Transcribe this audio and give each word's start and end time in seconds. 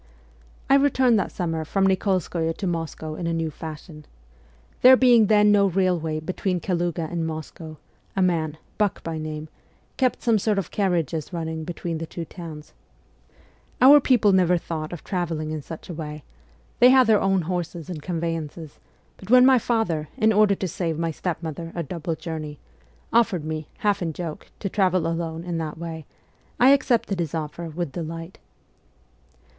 I 0.67 0.77
returned 0.77 1.19
that 1.19 1.31
summer 1.31 1.63
from 1.63 1.85
Nikolskoye 1.85 2.53
to 2.57 2.65
Moscow 2.65 3.13
in 3.13 3.27
a 3.27 3.33
new 3.33 3.51
fashion, 3.51 4.05
There 4.81 4.95
being 4.97 5.27
then 5.27 5.51
no 5.51 5.67
railway 5.67 6.19
between 6.19 6.59
Kaluga 6.59 7.07
and 7.11 7.27
Moscow, 7.27 7.77
a 8.15 8.21
man, 8.23 8.57
Buck 8.79 9.03
by 9.03 9.19
name, 9.19 9.47
kept 9.97 10.23
some 10.23 10.39
sort 10.39 10.57
of 10.57 10.71
carriages 10.71 11.31
running 11.31 11.63
between 11.65 11.99
the 11.99 12.07
two 12.07 12.25
tow 12.25 12.41
r 12.41 12.55
ns. 12.55 12.73
Our 13.79 13.99
people 13.99 14.31
never 14.31 14.57
thought 14.57 14.91
of 14.91 15.03
travelling 15.03 15.51
in 15.51 15.61
such 15.61 15.87
a 15.87 15.93
way: 15.93 16.23
they 16.79 16.89
had 16.89 17.05
their 17.05 17.21
own 17.21 17.43
horses 17.43 17.87
and 17.87 18.01
convey 18.01 18.33
ances; 18.35 18.79
but 19.17 19.29
when 19.29 19.45
my 19.45 19.59
father, 19.59 20.09
in 20.17 20.33
order 20.33 20.55
to 20.55 20.67
save 20.67 20.97
my 20.97 21.11
step 21.11 21.43
mother 21.43 21.71
a 21.75 21.83
double 21.83 22.15
journey, 22.15 22.57
offered 23.13 23.45
me, 23.45 23.67
half 23.77 24.01
in 24.01 24.13
joke, 24.13 24.49
to 24.61 24.67
travel 24.67 25.05
alone 25.05 25.43
in 25.43 25.59
that 25.59 25.77
way, 25.77 26.07
I 26.59 26.69
accepted 26.69 27.19
his 27.19 27.35
offer 27.35 27.69
with 27.69 27.91
delight. 27.91 28.39